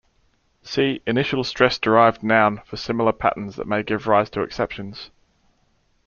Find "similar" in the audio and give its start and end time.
2.75-3.11